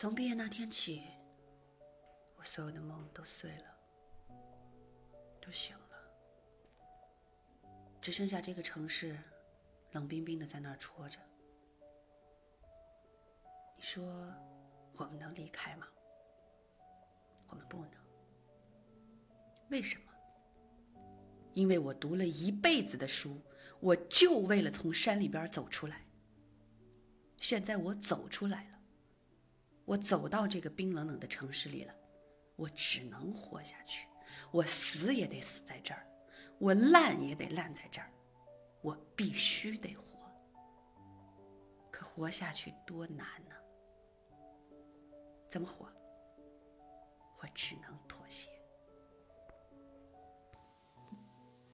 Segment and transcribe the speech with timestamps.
[0.00, 1.02] 从毕业那天起，
[2.34, 3.64] 我所有的梦都碎了，
[5.38, 9.18] 都醒了，只剩下这个城市
[9.92, 11.18] 冷冰冰的在那儿戳着。
[13.76, 14.02] 你说
[14.94, 15.86] 我们能离开吗？
[17.48, 17.92] 我们不能。
[19.68, 20.04] 为什么？
[21.52, 23.38] 因为我读了一辈子的书，
[23.80, 26.06] 我就为了从山里边走出来。
[27.36, 28.79] 现在我走出来了，
[29.90, 31.92] 我走到这个冰冷冷的城市里了，
[32.54, 34.06] 我只能活下去，
[34.52, 36.06] 我死也得死在这儿，
[36.60, 38.08] 我烂也得烂在这儿，
[38.82, 40.04] 我必须得活。
[41.90, 43.56] 可活下去多难呢？
[45.48, 45.92] 怎么活？
[47.40, 47.98] 我只能。